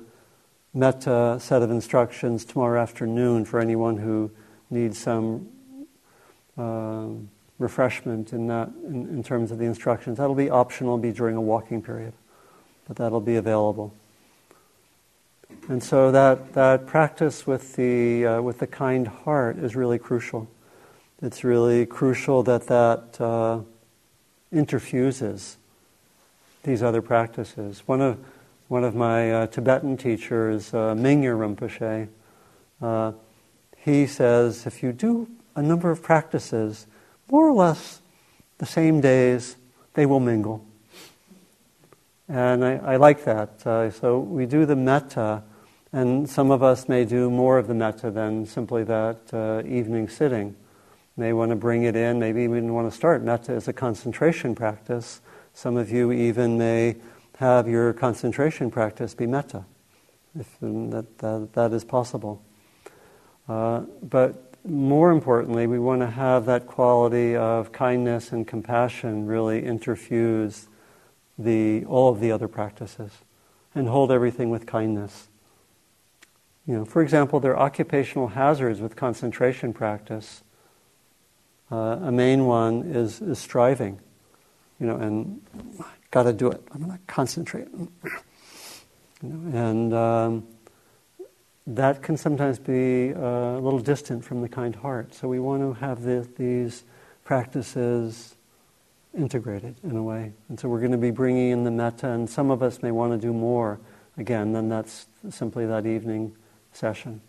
metta 0.73 1.37
set 1.41 1.61
of 1.61 1.71
instructions 1.71 2.45
tomorrow 2.45 2.81
afternoon 2.81 3.45
for 3.45 3.59
anyone 3.59 3.97
who 3.97 4.29
needs 4.69 4.97
some 4.97 5.47
uh, 6.57 7.07
refreshment 7.57 8.33
in 8.33 8.47
that 8.47 8.69
in, 8.85 9.07
in, 9.09 9.23
terms 9.23 9.51
of 9.51 9.57
the 9.57 9.65
instructions. 9.65 10.17
That'll 10.17 10.35
be 10.35 10.49
optional, 10.49 10.97
be 10.97 11.11
during 11.11 11.35
a 11.35 11.41
walking 11.41 11.81
period, 11.81 12.13
but 12.87 12.97
that'll 12.97 13.21
be 13.21 13.35
available. 13.37 13.93
And 15.67 15.83
so 15.83 16.11
that, 16.11 16.53
that 16.53 16.87
practice 16.87 17.45
with 17.45 17.75
the, 17.75 18.25
uh, 18.25 18.41
with 18.41 18.59
the 18.59 18.67
kind 18.67 19.07
heart 19.07 19.57
is 19.57 19.75
really 19.75 19.99
crucial. 19.99 20.49
It's 21.21 21.43
really 21.43 21.85
crucial 21.85 22.43
that 22.43 22.67
that 22.67 23.21
uh, 23.21 23.59
interfuses 24.53 25.57
these 26.63 26.81
other 26.81 27.01
practices. 27.01 27.83
One 27.85 28.01
of, 28.01 28.17
one 28.67 28.83
of 28.83 28.95
my 28.95 29.31
uh, 29.31 29.47
Tibetan 29.47 29.97
teachers, 29.97 30.73
uh, 30.73 30.95
Mingyur 30.95 31.37
Rinpoche, 31.37 32.07
uh, 32.81 33.11
he 33.77 34.07
says 34.07 34.65
if 34.65 34.81
you 34.81 34.91
do 34.91 35.27
a 35.55 35.61
number 35.61 35.91
of 35.91 36.01
practices, 36.01 36.87
more 37.29 37.47
or 37.47 37.53
less 37.53 38.01
the 38.57 38.65
same 38.65 39.01
days, 39.01 39.55
they 39.93 40.05
will 40.05 40.19
mingle. 40.19 40.65
And 42.29 42.63
I, 42.63 42.75
I 42.75 42.95
like 42.97 43.25
that. 43.25 43.65
Uh, 43.65 43.89
so 43.89 44.19
we 44.19 44.45
do 44.45 44.67
the 44.67 44.75
metta, 44.75 45.41
and 45.91 46.29
some 46.29 46.51
of 46.51 46.61
us 46.61 46.87
may 46.87 47.03
do 47.03 47.31
more 47.31 47.57
of 47.57 47.65
the 47.65 47.73
metta 47.73 48.11
than 48.11 48.45
simply 48.45 48.83
that 48.83 49.17
uh, 49.33 49.63
evening 49.67 50.07
sitting. 50.07 50.55
May 51.17 51.33
want 51.33 51.49
to 51.49 51.55
bring 51.55 51.83
it 51.83 51.95
in, 51.95 52.19
maybe 52.19 52.43
even 52.43 52.71
want 52.71 52.89
to 52.89 52.95
start 52.95 53.23
metta 53.23 53.53
as 53.53 53.67
a 53.67 53.73
concentration 53.73 54.53
practice. 54.53 55.21
Some 55.55 55.75
of 55.75 55.89
you 55.89 56.11
even 56.11 56.55
may 56.59 56.97
have 57.39 57.67
your 57.67 57.93
concentration 57.93 58.69
practice 58.69 59.15
be 59.15 59.25
metta, 59.25 59.65
if 60.39 60.55
that, 60.61 61.17
that, 61.17 61.49
that 61.53 61.73
is 61.73 61.83
possible. 61.83 62.43
Uh, 63.47 63.79
but 64.03 64.53
more 64.63 65.09
importantly, 65.09 65.65
we 65.65 65.79
want 65.79 66.01
to 66.01 66.09
have 66.11 66.45
that 66.45 66.67
quality 66.67 67.35
of 67.35 67.71
kindness 67.71 68.31
and 68.31 68.47
compassion 68.47 69.25
really 69.25 69.63
interfuse 69.63 70.67
the, 71.39 71.85
all 71.85 72.09
of 72.09 72.19
the 72.19 72.31
other 72.31 72.47
practices 72.47 73.11
and 73.73 73.87
hold 73.87 74.11
everything 74.11 74.49
with 74.49 74.67
kindness. 74.67 75.29
You 76.67 76.75
know, 76.75 76.85
for 76.85 77.01
example, 77.01 77.39
there 77.39 77.53
are 77.55 77.59
occupational 77.59 78.27
hazards 78.27 78.81
with 78.81 78.95
concentration 78.95 79.73
practice. 79.73 80.43
Uh, 81.71 81.97
a 82.03 82.11
main 82.11 82.45
one 82.45 82.83
is, 82.83 83.21
is 83.21 83.39
striving, 83.39 83.99
you 84.79 84.85
know, 84.85 84.97
and 84.97 85.41
got 86.11 86.23
to 86.23 86.33
do 86.33 86.51
it. 86.51 86.61
I'm 86.71 86.83
going 86.83 86.91
to 86.91 86.99
concentrate. 87.07 87.67
You 87.71 87.89
know, 89.23 89.57
and 89.57 89.93
um, 89.93 90.47
that 91.65 92.03
can 92.03 92.17
sometimes 92.17 92.59
be 92.59 93.13
uh, 93.13 93.19
a 93.19 93.61
little 93.61 93.79
distant 93.79 94.25
from 94.25 94.41
the 94.41 94.49
kind 94.49 94.75
heart. 94.75 95.13
So 95.13 95.27
we 95.27 95.39
want 95.39 95.61
to 95.61 95.73
have 95.79 96.01
the, 96.03 96.27
these 96.35 96.83
practices 97.23 98.35
integrated 99.17 99.75
in 99.83 99.95
a 99.95 100.03
way. 100.03 100.33
And 100.49 100.59
so 100.59 100.69
we're 100.69 100.79
going 100.79 100.91
to 100.91 100.97
be 100.97 101.11
bringing 101.11 101.51
in 101.51 101.63
the 101.63 101.71
metta, 101.71 102.09
and 102.09 102.29
some 102.29 102.51
of 102.51 102.61
us 102.61 102.81
may 102.81 102.91
want 102.91 103.13
to 103.13 103.17
do 103.17 103.33
more 103.33 103.79
again 104.17 104.53
than 104.53 104.69
that's 104.69 105.07
simply 105.29 105.65
that 105.65 105.85
evening 105.85 106.35
session. 106.73 107.21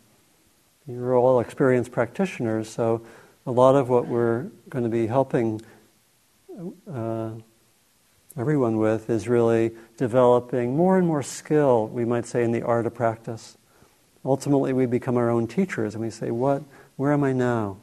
You're 0.87 1.17
all 1.17 1.41
experienced 1.41 1.93
practitioners, 1.93 2.69
so 2.69 3.03
a 3.47 3.51
lot 3.51 3.75
of 3.77 3.89
what 3.89 4.07
we're 4.07 4.51
going 4.69 4.85
to 4.85 4.91
be 4.91 5.07
helping 5.07 5.63
uh, 6.93 7.31
everyone 8.37 8.77
with 8.77 9.09
is 9.09 9.29
really 9.29 9.73
developing 9.97 10.77
more 10.77 10.99
and 10.99 11.07
more 11.07 11.23
skill, 11.23 11.89
we 11.89 12.05
might 12.05 12.27
say, 12.27 12.45
in 12.45 12.53
the 12.53 12.63
art 12.63 12.87
of 12.87 12.95
practice. 12.95 13.57
Ultimately, 14.25 14.73
we 14.73 14.87
become 14.87 15.17
our 15.17 15.31
own 15.31 15.47
teachers 15.47 15.95
and 15.95 16.05
we 16.05 16.11
say, 16.11 16.31
what, 16.31 16.63
where 16.97 17.13
am 17.13 17.25
I 17.25 17.33
now? 17.33 17.79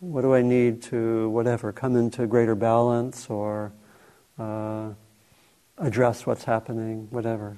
What 0.00 0.22
do 0.22 0.34
I 0.34 0.42
need 0.42 0.82
to, 0.84 1.28
whatever, 1.30 1.72
come 1.72 1.96
into 1.96 2.26
greater 2.26 2.54
balance 2.54 3.28
or 3.28 3.72
uh, 4.38 4.90
address 5.78 6.26
what's 6.26 6.44
happening, 6.44 7.08
whatever. 7.10 7.56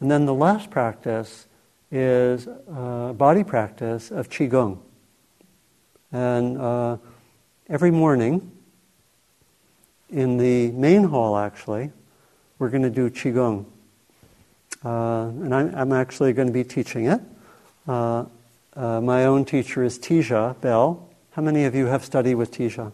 And 0.00 0.10
then 0.10 0.26
the 0.26 0.34
last 0.34 0.70
practice 0.70 1.46
is 1.90 2.46
uh, 2.46 3.12
body 3.12 3.44
practice 3.44 4.10
of 4.10 4.28
Qigong. 4.28 4.78
And 6.12 6.58
uh, 6.58 6.96
every 7.68 7.90
morning, 7.90 8.50
in 10.10 10.36
the 10.38 10.70
main 10.72 11.04
hall 11.04 11.36
actually, 11.36 11.92
we're 12.58 12.70
going 12.70 12.82
to 12.82 12.90
do 12.90 13.10
Qigong. 13.10 13.66
Uh, 14.84 15.28
and 15.28 15.54
I'm, 15.54 15.74
I'm, 15.74 15.92
actually 15.92 16.32
going 16.32 16.46
to 16.46 16.54
be 16.54 16.62
teaching 16.62 17.06
it. 17.06 17.20
Uh, 18.78 19.00
my 19.00 19.24
own 19.24 19.44
teacher 19.44 19.82
is 19.82 19.98
Teja 19.98 20.54
Bell. 20.60 21.08
How 21.32 21.42
many 21.42 21.64
of 21.64 21.74
you 21.74 21.86
have 21.86 22.04
studied 22.04 22.36
with 22.36 22.52
Teja? 22.52 22.92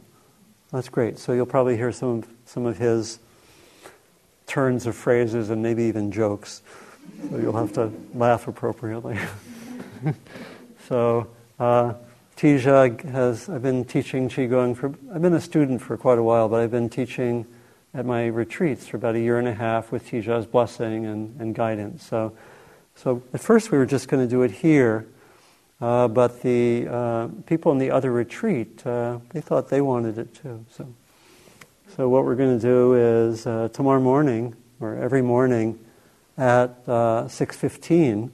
That's 0.72 0.88
great. 0.88 1.18
So 1.18 1.34
you'll 1.34 1.44
probably 1.44 1.76
hear 1.76 1.92
some 1.92 2.08
of, 2.08 2.28
some 2.46 2.64
of 2.64 2.78
his 2.78 3.18
turns 4.46 4.86
of 4.86 4.96
phrases 4.96 5.50
and 5.50 5.62
maybe 5.62 5.82
even 5.82 6.10
jokes. 6.10 6.62
So 7.28 7.36
you'll 7.36 7.58
have 7.58 7.74
to 7.74 7.92
laugh 8.14 8.48
appropriately. 8.48 9.18
so 10.88 11.28
uh, 11.60 11.92
Teja 12.34 12.96
has, 13.10 13.50
I've 13.50 13.62
been 13.62 13.84
teaching 13.84 14.30
Qigong 14.30 14.74
for, 14.74 14.86
I've 15.14 15.20
been 15.20 15.34
a 15.34 15.40
student 15.40 15.82
for 15.82 15.98
quite 15.98 16.16
a 16.18 16.22
while, 16.22 16.48
but 16.48 16.62
I've 16.62 16.70
been 16.70 16.88
teaching 16.88 17.44
at 17.92 18.06
my 18.06 18.28
retreats 18.28 18.86
for 18.86 18.96
about 18.96 19.16
a 19.16 19.20
year 19.20 19.38
and 19.38 19.46
a 19.46 19.54
half 19.54 19.92
with 19.92 20.08
Teja's 20.08 20.46
blessing 20.46 21.04
and, 21.04 21.38
and 21.38 21.54
guidance. 21.54 22.06
So, 22.06 22.32
so 22.94 23.22
at 23.34 23.40
first 23.40 23.70
we 23.70 23.76
were 23.76 23.84
just 23.84 24.08
going 24.08 24.26
to 24.26 24.30
do 24.30 24.40
it 24.40 24.50
here, 24.50 25.06
uh, 25.84 26.08
but 26.08 26.40
the 26.40 26.88
uh, 26.88 27.28
people 27.44 27.70
in 27.70 27.76
the 27.76 27.90
other 27.90 28.10
retreat, 28.10 28.86
uh, 28.86 29.18
they 29.34 29.40
thought 29.42 29.68
they 29.68 29.82
wanted 29.82 30.16
it 30.16 30.32
too. 30.32 30.64
So, 30.70 30.94
so 31.94 32.08
what 32.08 32.24
we're 32.24 32.36
going 32.36 32.58
to 32.58 32.66
do 32.66 32.94
is 32.94 33.46
uh, 33.46 33.68
tomorrow 33.70 34.00
morning, 34.00 34.56
or 34.80 34.96
every 34.96 35.20
morning 35.20 35.78
at 36.38 36.70
uh, 36.86 37.24
6.15, 37.24 38.30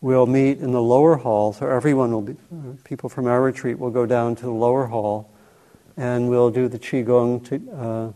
we'll 0.00 0.26
meet 0.26 0.58
in 0.58 0.70
the 0.70 0.80
lower 0.80 1.16
hall. 1.16 1.52
So 1.52 1.66
everyone 1.68 2.12
will 2.12 2.22
be, 2.22 2.36
people 2.84 3.08
from 3.08 3.26
our 3.26 3.42
retreat 3.42 3.80
will 3.80 3.90
go 3.90 4.06
down 4.06 4.36
to 4.36 4.42
the 4.42 4.52
lower 4.52 4.86
hall 4.86 5.28
and 5.96 6.30
we'll 6.30 6.50
do 6.50 6.68
the 6.68 6.78
Qigong 6.78 7.44
to, 7.48 8.14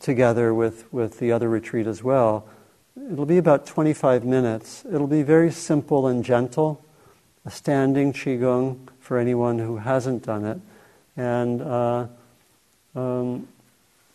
together 0.00 0.52
with, 0.52 0.92
with 0.92 1.20
the 1.20 1.30
other 1.30 1.48
retreat 1.48 1.86
as 1.86 2.02
well. 2.02 2.48
It'll 3.12 3.26
be 3.26 3.38
about 3.38 3.64
25 3.64 4.24
minutes. 4.24 4.84
It'll 4.92 5.06
be 5.06 5.22
very 5.22 5.52
simple 5.52 6.08
and 6.08 6.24
gentle, 6.24 6.84
standing 7.50 8.12
Qigong 8.12 8.88
for 9.00 9.18
anyone 9.18 9.58
who 9.58 9.76
hasn't 9.76 10.24
done 10.24 10.44
it. 10.44 10.60
And 11.16 11.62
uh, 11.62 12.06
um, 12.94 13.48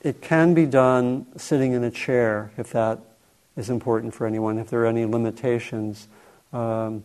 it 0.02 0.22
can 0.22 0.54
be 0.54 0.66
done 0.66 1.26
sitting 1.38 1.74
in 1.74 1.84
a 1.84 1.92
chair 1.92 2.52
if 2.58 2.72
that 2.72 3.00
is 3.58 3.70
important 3.70 4.14
for 4.14 4.28
anyone. 4.28 4.58
If 4.58 4.70
there 4.70 4.82
are 4.82 4.88
any 4.88 5.06
limitations, 5.06 6.08
um, 6.54 7.04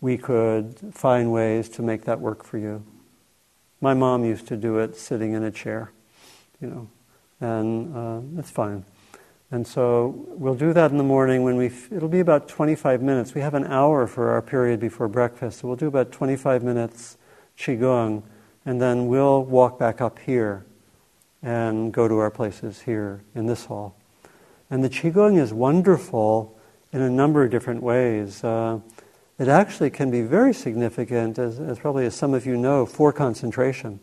we 0.00 0.16
could 0.16 0.76
find 0.92 1.32
ways 1.32 1.68
to 1.70 1.82
make 1.82 2.04
that 2.04 2.20
work 2.20 2.44
for 2.44 2.58
you. 2.58 2.84
My 3.80 3.94
mom 3.94 4.24
used 4.24 4.46
to 4.48 4.56
do 4.56 4.78
it 4.78 4.96
sitting 4.96 5.32
in 5.32 5.44
a 5.44 5.50
chair, 5.50 5.92
you 6.60 6.68
know, 6.68 6.88
and 7.40 7.96
uh, 7.96 8.40
it's 8.40 8.50
fine. 8.50 8.84
And 9.50 9.66
so 9.66 10.26
we'll 10.28 10.54
do 10.54 10.72
that 10.74 10.90
in 10.90 10.98
the 10.98 11.04
morning 11.04 11.42
when 11.42 11.56
we, 11.56 11.70
it'll 11.90 12.08
be 12.08 12.20
about 12.20 12.48
25 12.48 13.00
minutes. 13.00 13.34
We 13.34 13.40
have 13.40 13.54
an 13.54 13.64
hour 13.64 14.06
for 14.06 14.30
our 14.30 14.42
period 14.42 14.78
before 14.78 15.08
breakfast, 15.08 15.60
so 15.60 15.68
we'll 15.68 15.76
do 15.76 15.86
about 15.86 16.12
25 16.12 16.62
minutes 16.62 17.16
Qigong, 17.58 18.22
and 18.66 18.80
then 18.80 19.06
we'll 19.06 19.42
walk 19.42 19.78
back 19.78 20.00
up 20.00 20.18
here 20.18 20.64
and 21.42 21.92
go 21.92 22.08
to 22.08 22.18
our 22.18 22.30
places 22.30 22.82
here 22.82 23.22
in 23.34 23.46
this 23.46 23.64
hall. 23.64 23.96
And 24.70 24.84
the 24.84 24.90
Qigong 24.90 25.38
is 25.38 25.52
wonderful 25.52 26.58
in 26.92 27.00
a 27.00 27.10
number 27.10 27.44
of 27.44 27.50
different 27.50 27.82
ways. 27.82 28.44
Uh, 28.44 28.80
it 29.38 29.48
actually 29.48 29.90
can 29.90 30.10
be 30.10 30.22
very 30.22 30.52
significant, 30.52 31.38
as, 31.38 31.60
as, 31.60 31.78
probably 31.78 32.04
as 32.06 32.14
some 32.14 32.34
of 32.34 32.44
you 32.44 32.56
know, 32.56 32.84
for 32.84 33.12
concentration. 33.12 34.00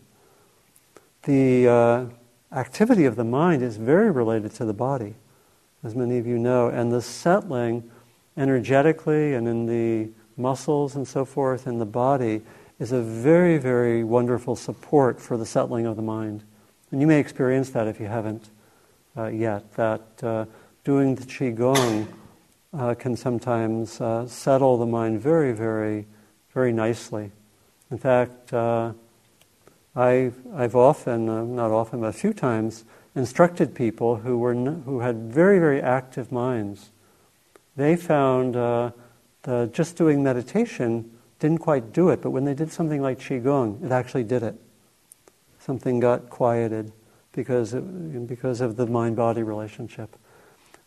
The 1.24 1.68
uh, 1.68 2.06
activity 2.52 3.06
of 3.06 3.16
the 3.16 3.24
mind 3.24 3.62
is 3.62 3.78
very 3.78 4.10
related 4.10 4.54
to 4.56 4.66
the 4.66 4.74
body, 4.74 5.16
as 5.86 5.96
many 5.96 6.18
of 6.18 6.26
you 6.26 6.40
know, 6.40 6.68
and 6.68 6.92
the 6.92 7.02
settling 7.02 7.90
energetically 8.36 9.36
and 9.36 9.48
in 9.48 9.68
the 9.68 10.10
muscles 10.36 10.96
and 10.96 11.08
so 11.08 11.24
forth 11.24 11.68
in 11.68 11.78
the 11.78 11.86
body 11.86 12.42
is 12.80 12.92
a 12.92 13.02
very, 13.02 13.60
very 13.60 14.04
wonderful 14.04 14.56
support 14.56 15.22
for 15.22 15.38
the 15.38 15.46
settling 15.46 15.86
of 15.86 15.96
the 15.96 16.02
mind. 16.02 16.44
And 16.92 17.00
you 17.00 17.08
may 17.08 17.20
experience 17.20 17.70
that 17.70 17.88
if 17.88 18.00
you 18.00 18.08
haven't 18.08 18.50
uh, 19.16 19.28
yet, 19.28 19.72
that 19.76 20.02
uh, 20.24 20.46
doing 20.84 21.16
the 21.16 21.24
Qigong 21.24 22.08
uh, 22.74 22.96
can 22.96 23.16
sometimes 23.16 24.02
uh, 24.02 24.28
settle 24.28 24.78
the 24.78 24.86
mind 24.88 25.22
very, 25.22 25.54
very, 25.54 26.08
very 26.52 26.74
nicely. 26.74 27.32
In 27.92 28.00
fact, 28.00 28.52
uh, 28.52 28.92
I, 29.96 30.32
I've 30.54 30.76
often, 30.76 31.30
uh, 31.30 31.44
not 31.44 31.72
often, 31.72 32.02
but 32.02 32.08
a 32.08 32.14
few 32.14 32.34
times, 32.34 32.84
instructed 33.16 33.74
people 33.74 34.18
who, 34.18 34.38
were 34.38 34.54
who 34.54 35.00
had 35.00 35.32
very, 35.32 35.60
very 35.60 35.82
active 35.82 36.32
minds. 36.32 36.92
They 37.76 37.96
found 37.96 38.56
uh, 38.56 38.92
the, 39.44 39.70
just 39.72 39.96
doing 39.96 40.24
meditation 40.24 41.12
didn't 41.40 41.60
quite 41.60 41.94
do 41.94 42.10
it, 42.10 42.22
but 42.22 42.32
when 42.32 42.46
they 42.46 42.54
did 42.54 42.72
something 42.72 43.02
like 43.02 43.20
Qigong, 43.20 43.84
it 43.84 43.92
actually 43.92 44.24
did 44.24 44.44
it. 44.44 44.56
Something 45.60 46.00
got 46.00 46.30
quieted 46.30 46.92
because, 47.32 47.74
because 47.74 48.62
of 48.62 48.76
the 48.78 48.86
mind 48.86 49.16
body 49.16 49.44
relationship. 49.44 50.16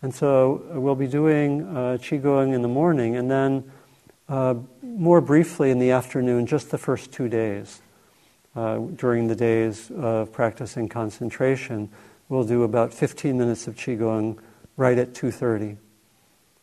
And 0.01 0.15
so 0.15 0.65
uh, 0.75 0.81
we'll 0.81 0.95
be 0.95 1.09
doing 1.09 1.63
uh, 1.63 1.99
Qigong 2.01 2.55
in 2.55 2.63
the 2.63 2.69
morning 2.69 3.17
and 3.17 3.31
then 3.31 3.71
uh, 4.29 4.55
more 4.83 5.21
briefly 5.21 5.71
in 5.71 5.79
the 5.79 5.91
afternoon, 5.91 6.47
just 6.47 6.71
the 6.71 6.79
first 6.79 7.13
two 7.13 7.29
days. 7.29 7.81
Uh, 8.57 8.79
during 8.97 9.29
the 9.29 9.37
days 9.37 9.91
of 9.93 10.33
practicing 10.33 10.89
concentration, 10.89 11.89
we'll 12.29 12.45
do 12.45 12.63
about 12.63 12.93
15 12.93 13.37
minutes 13.37 13.67
of 13.67 13.77
Qigong 13.77 14.39
right 14.77 14.99
at 14.99 15.13
2.30, 15.15 15.77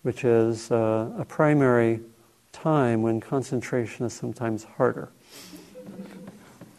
which 0.04 0.24
is 0.24 0.72
uh, 0.72 1.12
a 1.18 1.26
primary 1.26 2.02
time 2.52 3.02
when 3.02 3.20
concentration 3.20 4.06
is 4.06 4.14
sometimes 4.14 4.64
harder. 4.64 5.10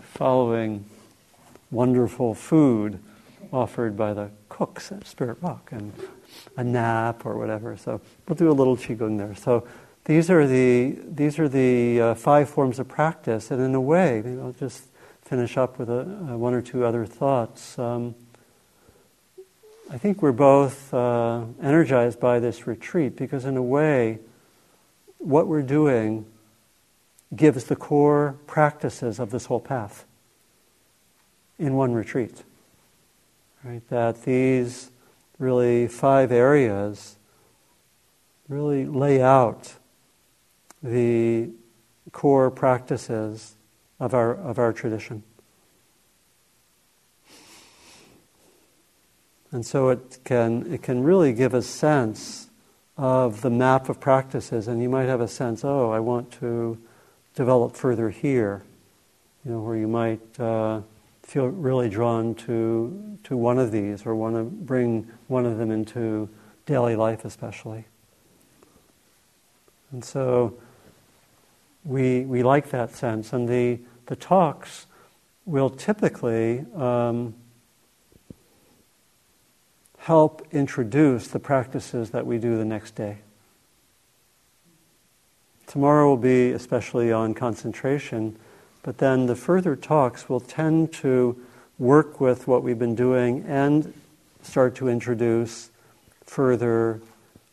Following 0.01 0.85
wonderful 1.71 2.35
food 2.35 2.99
offered 3.53 3.97
by 3.97 4.15
the 4.15 4.31
cooks 4.49 4.91
at 4.91 5.07
Spirit 5.07 5.39
Rock 5.41 5.71
and 5.73 5.93
a 6.57 6.65
nap 6.65 7.27
or 7.27 7.37
whatever. 7.37 7.77
So 7.77 8.01
we'll 8.27 8.37
do 8.37 8.51
a 8.51 8.53
little 8.53 8.77
qigong 8.77 9.19
there. 9.19 9.35
So 9.35 9.67
these 10.05 10.31
are 10.31 10.47
the 10.47 10.97
these 11.05 11.39
are 11.39 11.49
the 11.49 12.01
uh, 12.01 12.15
five 12.15 12.49
forms 12.49 12.79
of 12.79 12.89
practice, 12.89 13.51
and 13.51 13.61
in 13.61 13.75
a 13.75 13.81
way, 13.81 14.23
maybe 14.25 14.41
I'll 14.41 14.53
just 14.53 14.85
finish 15.23 15.57
up 15.57 15.79
with 15.79 15.91
a, 15.91 16.03
a 16.31 16.39
one 16.39 16.55
or 16.55 16.63
two 16.63 16.85
other 16.85 17.05
thoughts. 17.05 17.79
Um, 17.79 18.15
I 19.89 19.99
think 19.99 20.21
we're 20.21 20.33
both 20.33 20.93
uh, 20.93 21.45
energized 21.63 22.19
by 22.19 22.41
this 22.41 22.67
retreat 22.67 23.17
because, 23.17 23.45
in 23.45 23.57
a 23.57 23.63
way, 23.63 24.19
what 25.19 25.47
we're 25.47 25.63
doing 25.63 26.27
gives 27.35 27.65
the 27.65 27.77
core 27.77 28.37
practices 28.49 29.21
of 29.21 29.31
this 29.31 29.47
whole 29.47 29.61
path 29.61 30.05
in 31.59 31.75
one 31.75 31.93
retreat. 31.93 32.43
Right? 33.63 33.89
That 33.89 34.25
these 34.25 34.91
really 35.39 35.87
five 35.87 36.33
areas 36.33 37.17
really 38.49 38.87
lay 38.87 39.23
out 39.23 39.75
the 40.83 41.51
core 42.11 42.51
practices 42.51 43.55
of 44.01 44.15
our, 44.15 44.35
of 44.35 44.59
our 44.59 44.73
tradition. 44.73 45.23
And 49.53 49.65
so 49.65 49.89
it 49.91 50.19
can, 50.25 50.73
it 50.73 50.83
can 50.83 51.03
really 51.03 51.33
give 51.33 51.55
a 51.55 51.63
sense 51.63 52.49
of 52.97 53.43
the 53.43 53.51
map 53.51 53.89
of 53.89 54.01
practices, 54.01 54.69
and 54.69 54.83
you 54.83 54.89
might 54.89 55.05
have 55.05 55.21
a 55.21 55.29
sense, 55.29 55.65
oh, 55.65 55.91
I 55.91 56.01
want 56.01 56.31
to 56.41 56.79
develop 57.35 57.77
further 57.77 58.11
here, 58.11 58.63
you 59.45 59.53
know, 59.53 59.61
where 59.61 59.77
you 59.77 59.87
might 59.87 60.41
uh, 60.41 60.81
feel 61.23 61.49
really 61.49 61.89
drawn 61.89 62.35
to, 62.35 63.19
to 63.25 63.37
one 63.37 63.59
of 63.59 63.71
these 63.71 64.07
or 64.07 64.15
want 64.15 64.35
to 64.37 64.45
bring 64.45 65.11
one 65.29 65.45
of 65.45 65.59
them 65.59 65.71
into 65.71 66.29
daily 66.65 66.97
life, 66.97 67.25
especially. 67.25 67.85
And 69.93 70.05
so 70.05 70.55
we, 71.85 72.23
we 72.23 72.43
like 72.43 72.71
that 72.71 72.91
sense. 72.93 73.33
And 73.33 73.49
the, 73.49 73.79
the 74.07 74.17
talks 74.17 74.87
will 75.45 75.71
typically 75.71 76.65
um, 76.75 77.35
help 80.07 80.47
introduce 80.53 81.29
the 81.29 81.39
practices 81.39 82.11
that 82.11 82.27
we 82.27 82.39
do 82.39 82.57
the 82.57 82.65
next 82.65 82.95
day. 82.95 83.19
Tomorrow 85.67 86.09
will 86.09 86.17
be 86.17 86.51
especially 86.53 87.13
on 87.13 87.35
concentration 87.35 88.37
but 88.87 88.99
then 88.99 89.27
the 89.27 89.35
further 89.35 89.75
talks 89.75 90.29
will 90.29 90.39
tend 90.39 90.93
to 90.93 91.37
work 91.77 92.21
with 92.21 92.47
what 92.47 92.63
we've 92.63 92.79
been 92.79 92.95
doing 92.95 93.45
and 93.49 93.93
start 94.43 94.77
to 94.77 94.89
introduce 94.89 95.71
further, 96.25 97.01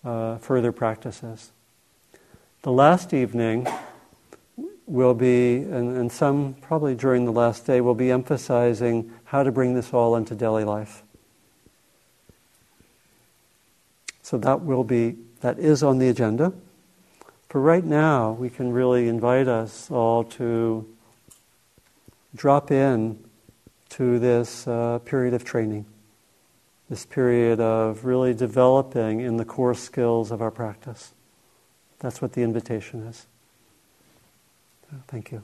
uh, 0.05 0.37
further 0.37 0.71
practices. 0.71 1.51
The 2.61 2.71
last 2.71 3.15
evening 3.15 3.67
will 4.85 5.15
be, 5.15 5.55
and, 5.55 5.97
and 5.97 6.11
some 6.11 6.53
probably 6.61 6.93
during 6.93 7.25
the 7.25 7.31
last 7.31 7.65
day, 7.65 7.81
will 7.81 7.95
be 7.95 8.11
emphasizing 8.11 9.11
how 9.23 9.41
to 9.41 9.51
bring 9.51 9.73
this 9.73 9.91
all 9.91 10.15
into 10.15 10.35
daily 10.35 10.63
life. 10.63 11.01
So 14.23 14.37
that 14.37 14.61
will 14.61 14.83
be, 14.83 15.17
that 15.41 15.59
is 15.59 15.83
on 15.83 15.99
the 15.99 16.07
agenda. 16.07 16.53
For 17.49 17.61
right 17.61 17.83
now, 17.83 18.31
we 18.31 18.49
can 18.49 18.71
really 18.71 19.07
invite 19.07 19.47
us 19.47 19.91
all 19.91 20.23
to 20.23 20.87
drop 22.33 22.71
in 22.71 23.23
to 23.89 24.17
this 24.17 24.67
uh, 24.67 24.99
period 25.05 25.35
of 25.35 25.43
training, 25.43 25.85
this 26.89 27.05
period 27.05 27.59
of 27.59 28.05
really 28.05 28.33
developing 28.33 29.19
in 29.19 29.37
the 29.37 29.45
core 29.45 29.75
skills 29.75 30.31
of 30.31 30.41
our 30.41 30.49
practice. 30.49 31.13
That's 31.99 32.21
what 32.21 32.33
the 32.33 32.41
invitation 32.41 33.03
is. 33.03 33.27
Thank 35.07 35.31
you. 35.31 35.43